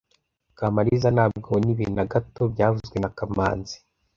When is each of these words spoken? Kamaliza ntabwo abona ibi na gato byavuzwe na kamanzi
Kamaliza 0.57 1.07
ntabwo 1.15 1.37
abona 1.49 1.67
ibi 1.73 1.85
na 1.97 2.03
gato 2.11 2.41
byavuzwe 2.53 2.97
na 2.99 3.09
kamanzi 3.17 3.75